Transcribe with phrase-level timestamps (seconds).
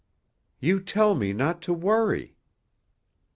[0.59, 2.35] "You tell me not to worry."